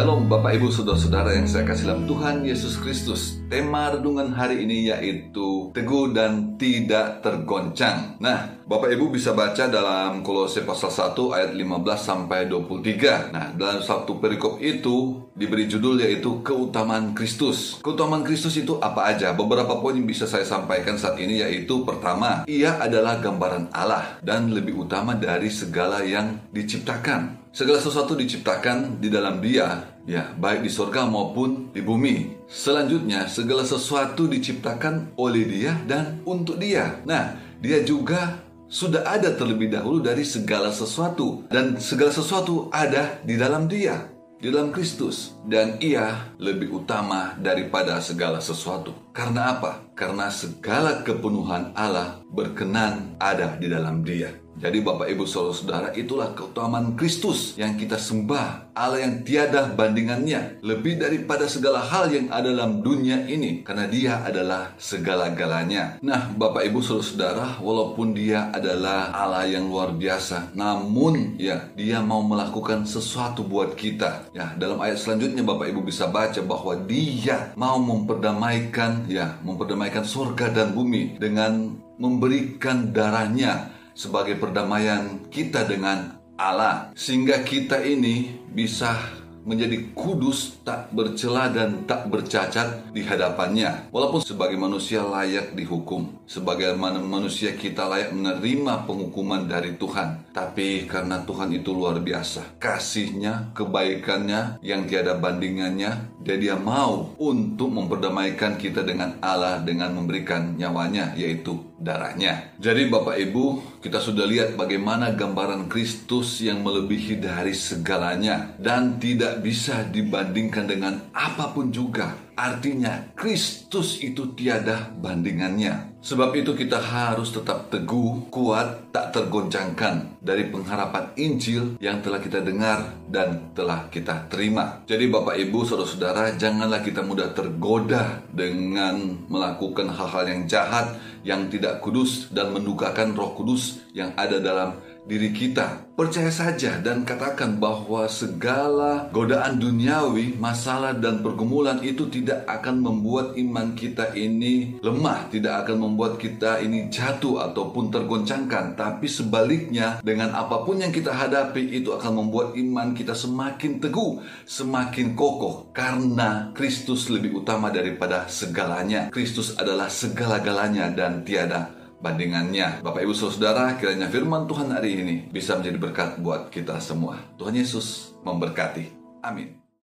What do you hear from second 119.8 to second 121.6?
dibandingkan dengan apa